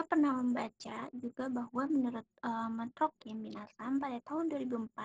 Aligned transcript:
Saya 0.00 0.16
pernah 0.16 0.32
membaca 0.32 1.12
juga 1.12 1.52
bahwa 1.52 1.84
menurut 1.92 2.24
uh, 2.40 2.72
Metrokim 2.72 3.36
Minasam 3.36 4.00
pada 4.00 4.16
tahun 4.24 4.48
2004, 4.48 4.96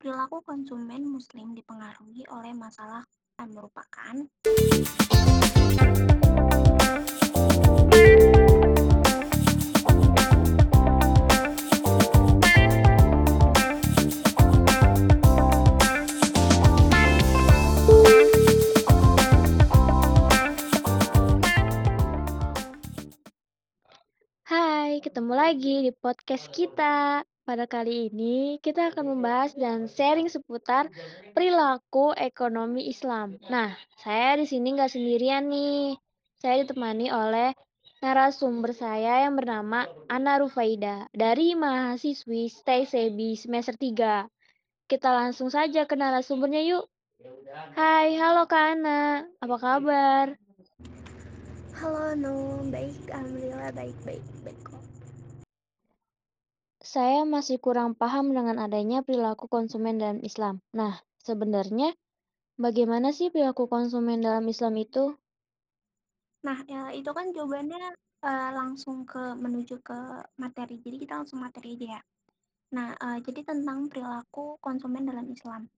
perilaku 0.00 0.40
konsumen 0.48 1.04
muslim 1.12 1.52
dipengaruhi 1.52 2.24
oleh 2.32 2.56
masalah 2.56 3.04
yang 3.36 3.52
merupakan 3.52 4.16
lagi 25.50 25.82
di 25.82 25.90
podcast 25.90 26.46
kita. 26.54 27.26
Pada 27.42 27.66
kali 27.66 28.06
ini, 28.06 28.62
kita 28.62 28.94
akan 28.94 29.18
membahas 29.18 29.50
dan 29.58 29.90
sharing 29.90 30.30
seputar 30.30 30.86
perilaku 31.34 32.14
ekonomi 32.14 32.86
Islam. 32.86 33.34
Nah, 33.50 33.74
saya 33.98 34.38
di 34.38 34.46
sini 34.46 34.78
nggak 34.78 34.94
sendirian 34.94 35.50
nih. 35.50 35.98
Saya 36.38 36.62
ditemani 36.62 37.10
oleh 37.10 37.50
narasumber 37.98 38.70
saya 38.70 39.26
yang 39.26 39.34
bernama 39.34 39.90
Ana 40.06 40.38
Rufaida 40.38 41.10
dari 41.10 41.58
mahasiswi 41.58 42.46
Stay 42.46 42.86
Sebi 42.86 43.34
semester 43.34 43.74
3. 43.74 44.30
Kita 44.86 45.10
langsung 45.10 45.50
saja 45.50 45.82
ke 45.82 45.98
narasumbernya 45.98 46.62
yuk. 46.62 46.86
Hai, 47.74 48.14
halo 48.14 48.46
Kak 48.46 48.78
Ana. 48.78 49.26
Apa 49.42 49.56
kabar? 49.58 50.26
Halo 51.74 52.14
Nu, 52.14 52.70
baik, 52.70 53.10
alhamdulillah 53.10 53.74
baik 53.74 53.98
baik 54.06 54.22
baik 54.46 54.60
kok. 54.62 54.78
Saya 56.90 57.22
masih 57.22 57.62
kurang 57.62 57.94
paham 57.94 58.34
dengan 58.34 58.58
adanya 58.58 58.98
perilaku 59.06 59.46
konsumen 59.46 60.02
dalam 60.02 60.18
Islam. 60.26 60.58
Nah, 60.74 60.98
sebenarnya 61.22 61.94
bagaimana 62.58 63.14
sih 63.14 63.30
perilaku 63.30 63.70
konsumen 63.70 64.18
dalam 64.18 64.42
Islam 64.50 64.74
itu? 64.74 65.14
Nah, 66.42 66.58
ya, 66.66 66.90
itu 66.90 67.06
kan 67.14 67.30
jawabannya 67.30 67.94
uh, 68.26 68.50
langsung 68.58 69.06
ke 69.06 69.38
menuju 69.38 69.78
ke 69.86 69.98
materi. 70.34 70.82
Jadi 70.82 71.06
kita 71.06 71.22
langsung 71.22 71.38
materi 71.38 71.78
aja 71.78 71.86
ya. 71.94 72.00
Nah, 72.74 72.98
uh, 72.98 73.22
jadi 73.22 73.46
tentang 73.46 73.86
perilaku 73.86 74.58
konsumen 74.58 75.06
dalam 75.06 75.30
Islam. 75.30 75.70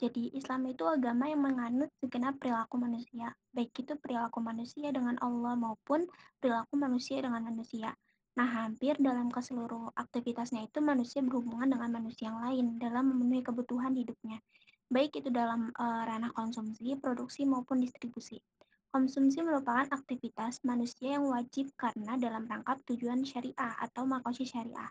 Jadi 0.00 0.32
Islam 0.32 0.72
itu 0.72 0.88
agama 0.88 1.28
yang 1.28 1.44
menganut 1.44 1.92
segenap 2.00 2.40
perilaku 2.40 2.80
manusia, 2.80 3.28
baik 3.52 3.76
itu 3.76 3.92
perilaku 4.00 4.40
manusia 4.40 4.88
dengan 4.88 5.20
Allah 5.20 5.52
maupun 5.52 6.08
perilaku 6.40 6.80
manusia 6.80 7.20
dengan 7.20 7.44
manusia. 7.44 7.92
Nah, 8.34 8.50
hampir 8.50 8.98
dalam 8.98 9.30
ke 9.30 9.38
seluruh 9.38 9.94
aktivitasnya 9.94 10.66
itu 10.66 10.82
manusia 10.82 11.22
berhubungan 11.22 11.70
dengan 11.70 12.02
manusia 12.02 12.34
yang 12.34 12.42
lain 12.42 12.66
dalam 12.82 13.14
memenuhi 13.14 13.46
kebutuhan 13.46 13.94
hidupnya, 13.94 14.42
baik 14.90 15.22
itu 15.22 15.30
dalam 15.30 15.70
uh, 15.78 16.02
ranah 16.02 16.34
konsumsi, 16.34 16.98
produksi 16.98 17.46
maupun 17.46 17.78
distribusi. 17.78 18.42
Konsumsi 18.90 19.42
merupakan 19.42 19.86
aktivitas 19.90 20.62
manusia 20.66 21.18
yang 21.18 21.30
wajib 21.30 21.70
karena 21.78 22.18
dalam 22.18 22.46
rangkap 22.46 22.82
tujuan 22.90 23.22
syariah 23.22 23.74
atau 23.78 24.06
makosyih 24.06 24.46
syariah, 24.46 24.90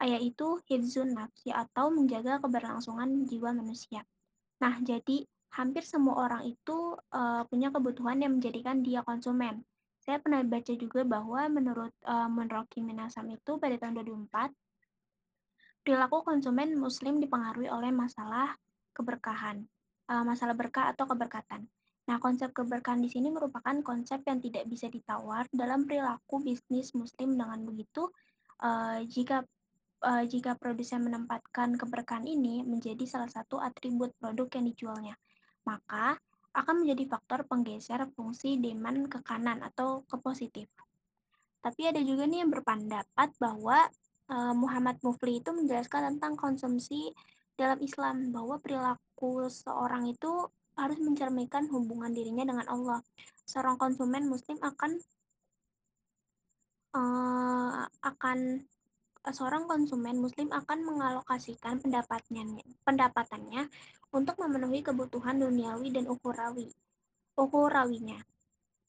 yaitu 0.00 0.60
hifzun 0.68 1.16
nafsi 1.16 1.52
atau 1.52 1.92
menjaga 1.92 2.40
keberlangsungan 2.40 3.28
jiwa 3.28 3.52
manusia. 3.52 4.04
Nah, 4.60 4.80
jadi 4.80 5.24
hampir 5.52 5.84
semua 5.84 6.26
orang 6.28 6.48
itu 6.48 6.96
uh, 7.12 7.44
punya 7.48 7.68
kebutuhan 7.68 8.24
yang 8.24 8.40
menjadikan 8.40 8.80
dia 8.80 9.04
konsumen. 9.04 9.64
Saya 10.04 10.20
pernah 10.20 10.44
baca 10.44 10.72
juga 10.76 11.00
bahwa 11.00 11.48
menurut 11.48 11.92
uh, 12.04 12.28
Monroe 12.28 12.68
Minasam 12.84 13.24
itu 13.32 13.56
pada 13.56 13.72
tahun 13.80 14.04
2004, 14.04 14.52
perilaku 15.80 16.20
konsumen 16.20 16.76
muslim 16.76 17.24
dipengaruhi 17.24 17.72
oleh 17.72 17.88
masalah 17.88 18.52
keberkahan, 18.92 19.64
uh, 20.12 20.24
masalah 20.28 20.52
berkah 20.52 20.92
atau 20.92 21.08
keberkatan. 21.08 21.64
Nah, 22.04 22.20
konsep 22.20 22.52
keberkahan 22.52 23.00
di 23.00 23.08
sini 23.08 23.32
merupakan 23.32 23.72
konsep 23.80 24.20
yang 24.28 24.36
tidak 24.44 24.68
bisa 24.68 24.92
ditawar 24.92 25.48
dalam 25.48 25.88
perilaku 25.88 26.36
bisnis 26.44 26.92
muslim 26.92 27.40
dengan 27.40 27.64
begitu 27.64 28.12
uh, 28.60 29.00
jika 29.08 29.40
uh, 30.04 30.24
jika 30.28 30.52
produsen 30.60 31.00
menempatkan 31.00 31.80
keberkahan 31.80 32.28
ini 32.28 32.60
menjadi 32.60 33.08
salah 33.08 33.32
satu 33.32 33.56
atribut 33.56 34.12
produk 34.20 34.52
yang 34.52 34.68
dijualnya, 34.68 35.16
maka 35.64 36.20
akan 36.54 36.86
menjadi 36.86 37.10
faktor 37.10 37.42
penggeser 37.50 38.06
fungsi 38.14 38.56
demand 38.62 39.10
ke 39.10 39.18
kanan 39.26 39.60
atau 39.66 40.06
ke 40.06 40.16
positif. 40.22 40.70
Tapi 41.58 41.90
ada 41.90 41.98
juga 42.04 42.28
nih 42.30 42.46
yang 42.46 42.52
berpendapat 42.54 43.34
bahwa 43.42 43.88
uh, 44.30 44.54
Muhammad 44.54 45.02
Mufli 45.02 45.42
itu 45.42 45.50
menjelaskan 45.50 46.16
tentang 46.16 46.38
konsumsi 46.38 47.10
dalam 47.58 47.78
Islam 47.82 48.30
bahwa 48.30 48.58
perilaku 48.62 49.50
seorang 49.50 50.10
itu 50.10 50.50
harus 50.74 50.98
mencerminkan 50.98 51.70
hubungan 51.70 52.10
dirinya 52.10 52.46
dengan 52.46 52.66
Allah. 52.66 53.00
Seorang 53.46 53.78
konsumen 53.78 54.26
muslim 54.26 54.58
akan 54.62 54.98
uh, 56.94 57.86
akan 58.02 58.38
seorang 59.32 59.64
konsumen 59.64 60.20
muslim 60.20 60.52
akan 60.52 60.84
mengalokasikan 60.84 61.80
pendapatnya, 61.80 62.44
pendapatannya 62.84 63.72
untuk 64.14 64.38
memenuhi 64.38 64.86
kebutuhan 64.86 65.42
duniawi 65.42 65.90
dan 65.90 66.06
ukurawi. 66.06 66.70
Ukurawinya. 67.34 68.22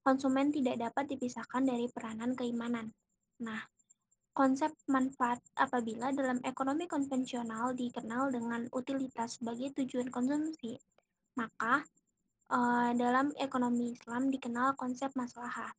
Konsumen 0.06 0.54
tidak 0.54 0.78
dapat 0.78 1.10
dipisahkan 1.18 1.66
dari 1.66 1.90
peranan 1.90 2.38
keimanan. 2.38 2.94
Nah, 3.42 3.58
konsep 4.38 4.70
manfaat 4.86 5.42
apabila 5.58 6.14
dalam 6.14 6.38
ekonomi 6.46 6.86
konvensional 6.86 7.74
dikenal 7.74 8.30
dengan 8.30 8.70
utilitas 8.70 9.42
sebagai 9.42 9.74
tujuan 9.82 10.14
konsumsi, 10.14 10.78
maka 11.42 11.82
uh, 12.54 12.94
dalam 12.94 13.34
ekonomi 13.42 13.98
Islam 13.98 14.30
dikenal 14.30 14.78
konsep 14.78 15.10
maslahah 15.18 15.74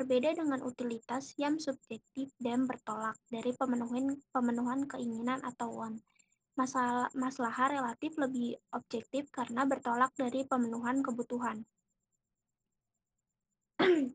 Berbeda 0.00 0.32
dengan 0.32 0.64
utilitas 0.64 1.36
yang 1.36 1.60
subjektif 1.60 2.32
dan 2.40 2.64
bertolak 2.64 3.20
dari 3.28 3.52
pemenuhan, 3.52 4.16
pemenuhan 4.32 4.88
keinginan 4.88 5.44
atau 5.44 5.68
want. 5.76 6.00
Masalah, 6.60 7.08
masalah 7.16 7.72
relatif 7.72 8.20
lebih 8.20 8.52
objektif 8.76 9.32
karena 9.32 9.64
bertolak 9.64 10.12
dari 10.12 10.44
pemenuhan 10.44 11.00
kebutuhan. 11.00 11.64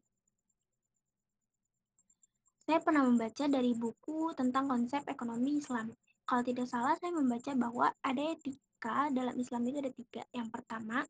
saya 2.69 2.79
pernah 2.85 3.01
membaca 3.01 3.50
dari 3.50 3.73
buku 3.73 4.38
tentang 4.38 4.69
konsep 4.69 5.01
ekonomi 5.09 5.57
Islam. 5.57 5.89
Kalau 6.29 6.45
tidak 6.45 6.69
salah, 6.69 6.94
saya 7.01 7.17
membaca 7.17 7.50
bahwa 7.57 7.89
ada 8.06 8.22
etika 8.22 9.09
dalam 9.09 9.33
Islam 9.41 9.66
itu 9.66 9.81
ada 9.81 9.89
tiga. 9.89 10.22
Yang 10.29 10.53
pertama, 10.53 11.01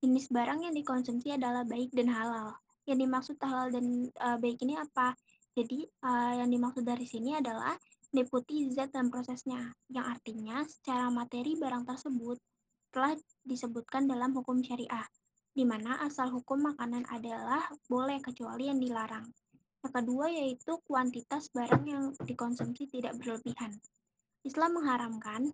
jenis 0.00 0.32
barang 0.32 0.72
yang 0.72 0.72
dikonsumsi 0.72 1.36
adalah 1.36 1.68
baik 1.68 1.92
dan 1.92 2.08
halal 2.08 2.56
yang 2.88 2.98
dimaksud 3.04 3.36
halal 3.44 3.68
dan 3.68 4.08
uh, 4.16 4.40
baik 4.40 4.64
ini 4.64 4.80
apa? 4.80 5.12
Jadi 5.52 5.84
uh, 5.84 6.40
yang 6.40 6.48
dimaksud 6.48 6.88
dari 6.88 7.04
sini 7.04 7.36
adalah 7.36 7.76
deputi 8.08 8.72
zat 8.72 8.90
dan 8.96 9.12
prosesnya, 9.12 9.72
yang 9.92 10.08
artinya 10.08 10.64
secara 10.64 11.12
materi 11.12 11.54
barang 11.60 11.84
tersebut 11.84 12.40
telah 12.88 13.12
disebutkan 13.44 14.08
dalam 14.08 14.32
hukum 14.32 14.64
syariah, 14.64 15.04
di 15.52 15.68
mana 15.68 16.00
asal 16.00 16.32
hukum 16.32 16.72
makanan 16.72 17.04
adalah 17.12 17.68
boleh 17.84 18.16
kecuali 18.24 18.72
yang 18.72 18.80
dilarang. 18.80 19.28
Yang 19.84 19.92
kedua 19.92 20.26
yaitu 20.32 20.72
kuantitas 20.88 21.52
barang 21.52 21.84
yang 21.84 22.04
dikonsumsi 22.16 22.88
tidak 22.88 23.14
berlebihan. 23.20 23.76
Islam 24.42 24.80
mengharamkan 24.80 25.52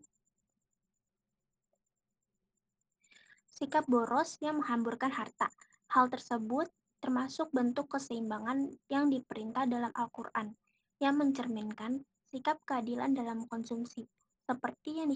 sikap 3.50 3.86
boros 3.90 4.38
yang 4.42 4.62
menghamburkan 4.62 5.10
harta. 5.10 5.50
Hal 5.90 6.10
tersebut 6.10 6.70
termasuk 7.02 7.52
bentuk 7.52 7.90
keseimbangan 7.92 8.72
yang 8.88 9.12
diperintah 9.12 9.68
dalam 9.68 9.92
Al-Quran, 9.92 10.56
yang 11.02 11.20
mencerminkan 11.20 12.00
sikap 12.34 12.58
keadilan 12.66 13.14
dalam 13.14 13.46
konsumsi, 13.46 14.02
seperti 14.42 14.98
yang 14.98 15.14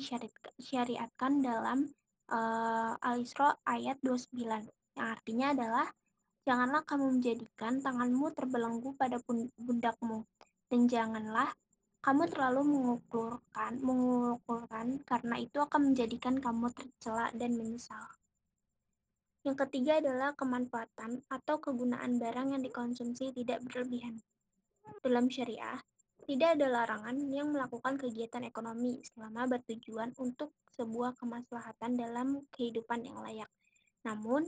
disyariatkan 0.55 1.43
dalam 1.43 1.91
uh, 2.31 2.95
Al-Isra 3.03 3.59
ayat 3.67 3.99
29, 4.07 4.39
yang 4.95 5.09
artinya 5.11 5.51
adalah 5.51 5.91
Janganlah 6.49 6.81
kamu 6.89 7.21
menjadikan 7.21 7.77
tanganmu 7.85 8.33
terbelenggu 8.33 8.97
pada 8.97 9.21
pundakmu, 9.21 10.25
dan 10.73 10.89
janganlah 10.89 11.53
kamu 12.01 12.25
terlalu 12.25 12.73
mengukurkan, 12.73 13.77
mengukurkan 13.85 14.97
karena 15.05 15.37
itu 15.45 15.61
akan 15.61 15.93
menjadikan 15.93 16.41
kamu 16.41 16.73
tercela 16.73 17.29
dan 17.37 17.53
menyesal. 17.53 18.01
Yang 19.45 19.69
ketiga 19.69 20.01
adalah 20.01 20.33
kemanfaatan 20.41 21.21
atau 21.29 21.61
kegunaan 21.61 22.17
barang 22.17 22.57
yang 22.57 22.65
dikonsumsi 22.65 23.29
tidak 23.37 23.61
berlebihan. 23.69 24.17
Dalam 25.05 25.29
syariah, 25.29 25.77
tidak 26.29 26.61
ada 26.61 26.67
larangan 26.69 27.17
yang 27.33 27.49
melakukan 27.49 27.97
kegiatan 27.97 28.45
ekonomi 28.45 29.01
selama 29.01 29.49
bertujuan 29.49 30.13
untuk 30.21 30.53
sebuah 30.77 31.17
kemaslahatan 31.17 31.97
dalam 31.97 32.45
kehidupan 32.53 33.09
yang 33.09 33.19
layak. 33.25 33.49
Namun, 34.05 34.45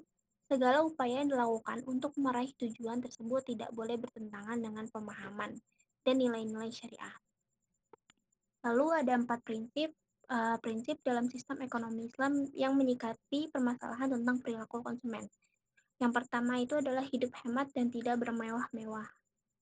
Segala 0.50 0.82
upaya 0.82 1.22
yang 1.22 1.30
dilakukan 1.30 1.86
untuk 1.86 2.10
meraih 2.18 2.50
tujuan 2.58 2.98
tersebut 2.98 3.54
tidak 3.54 3.70
boleh 3.70 3.94
bertentangan 3.94 4.58
dengan 4.58 4.82
pemahaman 4.90 5.54
dan 6.02 6.14
nilai-nilai 6.18 6.74
syariah. 6.74 7.14
Lalu 8.66 8.86
ada 8.98 9.14
empat 9.14 9.46
prinsip 9.46 9.94
uh, 10.26 10.58
prinsip 10.58 10.98
dalam 11.06 11.30
sistem 11.30 11.62
ekonomi 11.62 12.10
Islam 12.10 12.50
yang 12.50 12.74
menyikapi 12.74 13.46
permasalahan 13.54 14.10
tentang 14.10 14.42
perilaku 14.42 14.82
konsumen. 14.82 15.22
Yang 16.02 16.12
pertama 16.18 16.58
itu 16.58 16.82
adalah 16.82 17.06
hidup 17.06 17.30
hemat 17.46 17.70
dan 17.70 17.86
tidak 17.94 18.18
bermewah-mewah. 18.18 19.06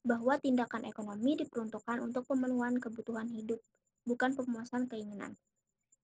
Bahwa 0.07 0.39
tindakan 0.39 0.87
ekonomi 0.87 1.39
diperuntukkan 1.39 2.03
untuk 2.03 2.27
pemenuhan 2.29 2.79
kebutuhan 2.79 3.29
hidup, 3.31 3.59
bukan 4.07 4.35
pemuasan 4.35 4.87
keinginan. 4.87 5.37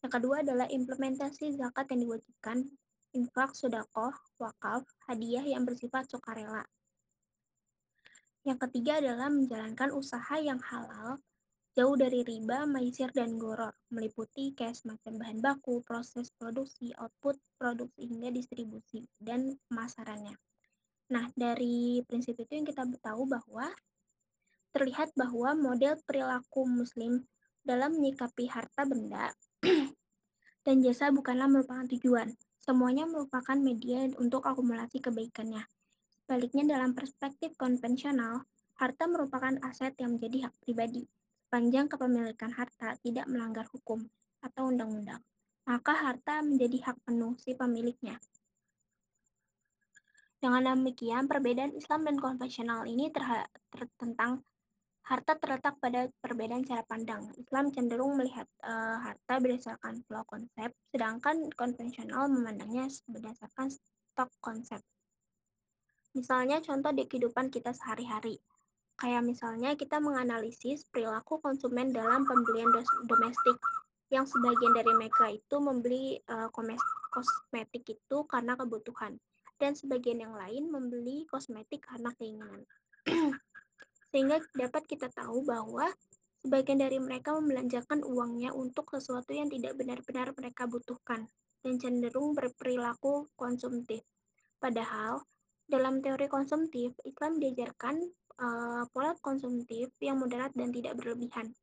Yang 0.05 0.13
kedua 0.21 0.45
adalah 0.45 0.69
implementasi 0.69 1.57
zakat 1.57 1.89
yang 1.95 2.05
diwajibkan, 2.09 2.69
infak, 3.17 3.57
sodakoh, 3.57 4.13
wakaf, 4.37 4.85
hadiah 5.09 5.47
yang 5.47 5.65
bersifat 5.65 6.05
sukarela. 6.11 6.67
Yang 8.45 8.69
ketiga 8.69 9.01
adalah 9.01 9.33
menjalankan 9.33 9.89
usaha 9.97 10.37
yang 10.37 10.61
halal 10.61 11.23
jauh 11.75 11.99
dari 11.99 12.23
riba, 12.23 12.71
maisir, 12.71 13.11
dan 13.11 13.35
goror, 13.35 13.75
meliputi 13.91 14.55
kayak 14.55 14.79
semacam 14.79 15.13
bahan 15.19 15.39
baku, 15.43 15.83
proses 15.83 16.31
produksi, 16.39 16.95
output 16.95 17.35
produksi 17.59 18.07
hingga 18.07 18.31
distribusi, 18.31 19.11
dan 19.19 19.59
pemasarannya. 19.67 20.39
Nah, 21.13 21.29
dari 21.37 22.01
prinsip 22.09 22.39
itu 22.41 22.53
yang 22.55 22.67
kita 22.69 22.87
tahu 23.05 23.29
bahwa 23.29 23.69
terlihat 24.73 25.13
bahwa 25.15 25.55
model 25.55 26.01
perilaku 26.03 26.67
muslim 26.67 27.27
dalam 27.63 27.97
menyikapi 27.97 28.51
harta 28.51 28.83
benda 28.85 29.31
dan 30.67 30.77
jasa 30.81 31.13
bukanlah 31.13 31.47
merupakan 31.51 31.85
tujuan. 31.97 32.33
Semuanya 32.65 33.05
merupakan 33.05 33.61
media 33.61 34.09
untuk 34.17 34.49
akumulasi 34.49 35.05
kebaikannya. 35.05 35.69
Sebaliknya 36.25 36.65
dalam 36.77 36.97
perspektif 36.97 37.53
konvensional, 37.61 38.49
harta 38.81 39.05
merupakan 39.05 39.53
aset 39.61 39.93
yang 40.01 40.17
menjadi 40.17 40.49
hak 40.49 40.55
pribadi 40.65 41.05
sepanjang 41.55 41.87
kepemilikan 41.87 42.51
harta 42.51 42.99
tidak 42.99 43.31
melanggar 43.31 43.63
hukum 43.71 44.03
atau 44.43 44.75
undang-undang, 44.75 45.23
maka 45.71 45.95
harta 45.95 46.43
menjadi 46.43 46.91
hak 46.91 46.99
penuh 47.07 47.39
si 47.39 47.55
pemiliknya. 47.55 48.19
Dengan 50.45 50.77
demikian, 50.77 51.25
perbedaan 51.25 51.73
Islam 51.73 52.05
dan 52.05 52.21
konvensional 52.21 52.85
ini 52.85 53.09
tentang 53.97 54.45
harta 55.09 55.41
terletak 55.41 55.81
pada 55.81 56.05
perbedaan 56.21 56.61
cara 56.69 56.85
pandang. 56.85 57.33
Islam 57.41 57.73
cenderung 57.73 58.21
melihat 58.21 58.45
uh, 58.61 59.01
harta 59.01 59.41
berdasarkan 59.41 60.05
flow 60.05 60.21
konsep, 60.29 60.69
sedangkan 60.93 61.49
konvensional 61.57 62.29
memandangnya 62.29 62.93
berdasarkan 63.09 63.73
stok 63.73 64.29
konsep. 64.45 64.85
Misalnya 66.13 66.61
contoh 66.61 66.93
di 66.93 67.09
kehidupan 67.09 67.49
kita 67.49 67.73
sehari-hari. 67.73 68.37
Kayak 69.01 69.25
misalnya 69.25 69.73
kita 69.81 69.97
menganalisis 69.97 70.85
perilaku 70.93 71.41
konsumen 71.41 71.97
dalam 71.97 72.29
pembelian 72.29 72.69
domestik 73.09 73.57
yang 74.13 74.29
sebagian 74.29 74.77
dari 74.77 74.93
mereka 74.93 75.25
itu 75.33 75.57
membeli 75.57 76.21
uh, 76.29 76.53
kosmetik 77.09 77.97
itu 77.97 78.29
karena 78.29 78.61
kebutuhan 78.61 79.17
dan 79.59 79.79
sebagian 79.79 80.23
yang 80.23 80.35
lain 80.35 80.71
membeli 80.71 81.27
kosmetik 81.31 81.87
karena 81.87 82.11
keinginan. 82.19 82.63
Sehingga 84.11 84.43
dapat 84.55 84.87
kita 84.87 85.11
tahu 85.11 85.43
bahwa 85.47 85.91
sebagian 86.45 86.79
dari 86.83 87.01
mereka 87.01 87.33
membelanjakan 87.35 88.05
uangnya 88.05 88.53
untuk 88.53 88.93
sesuatu 88.93 89.33
yang 89.33 89.49
tidak 89.49 89.75
benar-benar 89.75 90.31
mereka 90.37 90.69
butuhkan 90.69 91.27
dan 91.65 91.75
cenderung 91.81 92.37
berperilaku 92.37 93.33
konsumtif. 93.35 94.05
Padahal 94.61 95.25
dalam 95.65 96.05
teori 96.05 96.29
konsumtif, 96.29 96.93
Islam 97.09 97.41
diajarkan 97.41 97.97
uh, 98.37 98.85
pola 98.93 99.17
konsumtif 99.25 99.89
yang 100.05 100.21
moderat 100.21 100.53
dan 100.53 100.69
tidak 100.69 101.01
berlebihan. 101.01 101.57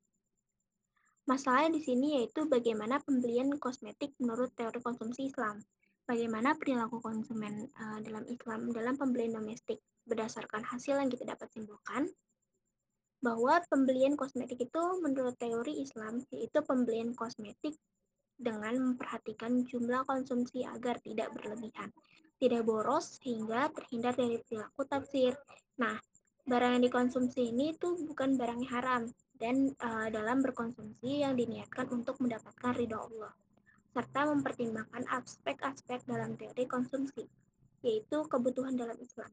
Masalahnya 1.29 1.77
di 1.77 1.81
sini 1.85 2.17
yaitu 2.17 2.49
bagaimana 2.49 2.97
pembelian 3.05 3.53
kosmetik 3.61 4.17
menurut 4.17 4.49
teori 4.57 4.81
konsumsi 4.81 5.29
Islam. 5.29 5.61
Bagaimana 6.11 6.59
perilaku 6.59 6.99
konsumen 6.99 7.71
uh, 7.79 8.03
dalam 8.03 8.27
Islam 8.27 8.75
dalam 8.75 8.99
pembelian 8.99 9.39
domestik 9.39 9.79
berdasarkan 10.03 10.59
hasil 10.59 10.99
yang 10.99 11.07
kita 11.07 11.23
dapat 11.23 11.47
simpulkan 11.55 12.11
bahwa 13.23 13.63
pembelian 13.71 14.19
kosmetik 14.19 14.59
itu 14.59 14.83
menurut 14.99 15.39
teori 15.39 15.79
Islam 15.79 16.19
yaitu 16.35 16.59
pembelian 16.67 17.15
kosmetik 17.15 17.79
dengan 18.35 18.75
memperhatikan 18.91 19.63
jumlah 19.63 20.03
konsumsi 20.03 20.67
agar 20.67 20.99
tidak 20.99 21.31
berlebihan, 21.31 21.95
tidak 22.43 22.67
boros 22.67 23.15
sehingga 23.23 23.71
terhindar 23.71 24.11
dari 24.11 24.35
perilaku 24.43 24.83
tafsir. 24.83 25.39
Nah, 25.79 25.95
barang 26.43 26.75
yang 26.75 26.83
dikonsumsi 26.91 27.55
ini 27.55 27.71
tuh 27.79 27.95
bukan 28.03 28.35
barang 28.35 28.67
haram 28.67 29.07
dan 29.39 29.71
uh, 29.79 30.11
dalam 30.11 30.43
berkonsumsi 30.43 31.23
yang 31.23 31.39
diniatkan 31.39 31.87
untuk 31.87 32.19
mendapatkan 32.19 32.75
ridho 32.75 32.99
Allah 32.99 33.31
serta 33.91 34.27
mempertimbangkan 34.31 35.03
aspek-aspek 35.11 36.03
dalam 36.07 36.39
teori 36.39 36.63
konsumsi 36.67 37.27
yaitu 37.81 38.23
kebutuhan 38.29 38.77
dalam 38.77 38.95
Islam. 39.01 39.31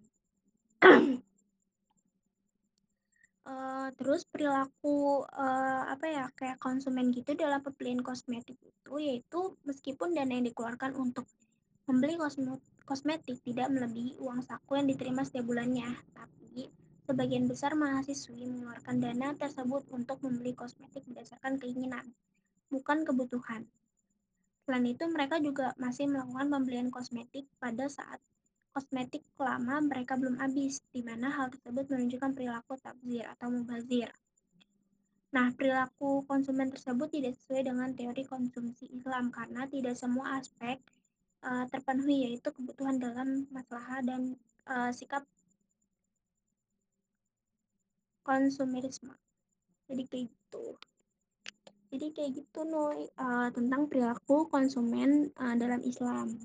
uh, 3.46 3.88
terus 3.98 4.24
perilaku 4.26 5.22
uh, 5.26 5.84
apa 5.88 6.06
ya 6.08 6.24
kayak 6.34 6.58
konsumen 6.58 7.12
gitu 7.12 7.36
dalam 7.36 7.60
pembelian 7.60 8.00
kosmetik 8.00 8.56
itu 8.62 8.94
yaitu 8.98 9.54
meskipun 9.68 10.16
dana 10.16 10.32
yang 10.32 10.48
dikeluarkan 10.48 10.96
untuk 10.96 11.28
membeli 11.88 12.20
kosmetik 12.84 13.40
tidak 13.44 13.68
melebihi 13.72 14.20
uang 14.20 14.44
saku 14.44 14.76
yang 14.76 14.88
diterima 14.88 15.24
setiap 15.24 15.48
bulannya, 15.48 15.88
tapi 16.12 16.68
sebagian 17.08 17.48
besar 17.48 17.72
mahasiswi 17.72 18.44
mengeluarkan 18.44 18.96
dana 19.00 19.32
tersebut 19.36 19.88
untuk 19.92 20.20
membeli 20.20 20.52
kosmetik 20.52 21.04
berdasarkan 21.08 21.56
keinginan, 21.56 22.04
bukan 22.68 23.08
kebutuhan. 23.08 23.64
Selain 24.68 24.84
itu, 24.84 25.00
mereka 25.08 25.40
juga 25.40 25.72
masih 25.80 26.12
melakukan 26.12 26.52
pembelian 26.52 26.92
kosmetik 26.92 27.48
pada 27.56 27.88
saat 27.88 28.20
kosmetik 28.68 29.24
lama 29.40 29.80
mereka 29.80 30.20
belum 30.20 30.36
habis, 30.36 30.84
di 30.92 31.00
mana 31.00 31.32
hal 31.32 31.48
tersebut 31.48 31.88
menunjukkan 31.88 32.36
perilaku 32.36 32.76
tabzir 32.76 33.24
atau 33.32 33.48
mubazir. 33.48 34.12
Nah, 35.32 35.48
perilaku 35.56 36.20
konsumen 36.28 36.68
tersebut 36.68 37.08
tidak 37.08 37.40
sesuai 37.40 37.64
dengan 37.64 37.96
teori 37.96 38.28
konsumsi 38.28 38.92
Islam 38.92 39.32
karena 39.32 39.64
tidak 39.64 39.96
semua 39.96 40.36
aspek 40.36 40.76
uh, 41.48 41.64
terpenuhi 41.72 42.28
yaitu 42.28 42.52
kebutuhan 42.52 43.00
dalam 43.00 43.48
masalah 43.48 44.04
dan 44.04 44.36
uh, 44.68 44.92
sikap 44.92 45.24
konsumerisme. 48.20 49.16
Jadi 49.88 50.02
kayak 50.04 50.26
gitu. 50.28 50.76
Jadi 51.88 52.06
kayak 52.12 52.30
gitu 52.36 52.68
Noy 52.68 53.08
uh, 53.16 53.48
tentang 53.48 53.88
perilaku 53.88 54.44
konsumen 54.52 55.32
uh, 55.40 55.56
dalam 55.56 55.80
Islam. 55.80 56.36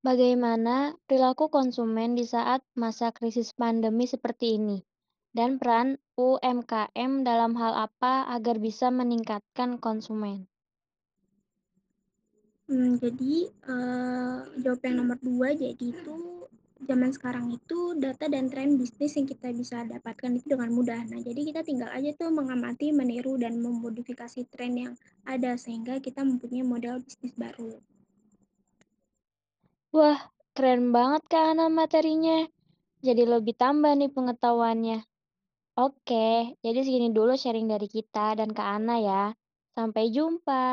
Bagaimana 0.00 0.96
perilaku 1.04 1.52
konsumen 1.52 2.16
di 2.16 2.24
saat 2.24 2.64
masa 2.72 3.12
krisis 3.12 3.52
pandemi 3.52 4.08
seperti 4.08 4.56
ini? 4.56 4.80
Dan 5.30 5.60
peran 5.60 6.00
UMKM 6.16 7.22
dalam 7.22 7.52
hal 7.54 7.76
apa 7.76 8.24
agar 8.32 8.56
bisa 8.56 8.88
meningkatkan 8.88 9.76
konsumen? 9.76 10.48
Hmm, 12.64 12.96
jadi 12.96 13.50
uh, 13.68 14.46
jawab 14.62 14.80
yang 14.88 15.04
nomor 15.04 15.18
dua 15.20 15.52
jadi 15.52 15.74
itu 15.76 16.48
zaman 16.86 17.12
sekarang 17.12 17.52
itu 17.52 17.96
data 18.00 18.28
dan 18.30 18.48
tren 18.48 18.80
bisnis 18.80 19.16
yang 19.16 19.28
kita 19.28 19.52
bisa 19.52 19.84
dapatkan 19.84 20.36
itu 20.40 20.46
dengan 20.56 20.70
mudah. 20.72 21.00
Nah, 21.08 21.20
jadi 21.20 21.40
kita 21.52 21.60
tinggal 21.64 21.92
aja 21.92 22.12
tuh 22.16 22.32
mengamati, 22.32 22.92
meniru 22.94 23.36
dan 23.36 23.60
memodifikasi 23.60 24.48
tren 24.48 24.72
yang 24.76 24.92
ada 25.28 25.56
sehingga 25.60 26.00
kita 26.00 26.24
mempunyai 26.24 26.64
model 26.64 27.04
bisnis 27.04 27.36
baru. 27.36 27.76
Wah, 29.90 30.30
keren 30.54 30.94
banget 30.94 31.26
Kak 31.26 31.56
Ana 31.56 31.66
materinya. 31.66 32.46
Jadi 33.00 33.22
lebih 33.24 33.56
tambah 33.56 33.96
nih 33.96 34.12
pengetahuannya. 34.12 35.02
Oke, 35.80 36.54
jadi 36.60 36.78
segini 36.84 37.08
dulu 37.08 37.32
sharing 37.34 37.66
dari 37.66 37.88
kita 37.88 38.36
dan 38.36 38.52
Kak 38.52 38.68
Ana 38.76 38.96
ya. 39.00 39.24
Sampai 39.72 40.12
jumpa. 40.12 40.66